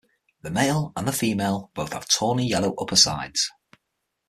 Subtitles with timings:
[0.41, 3.49] The male and the female both have tawny-yellow uppersides.